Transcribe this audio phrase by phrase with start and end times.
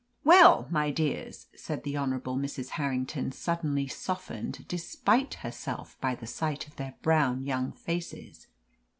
[0.23, 2.69] "Well, my dears," said the Honourable Mrs.
[2.69, 8.47] Harrington, suddenly softened despite herself by the sight of their brown young faces.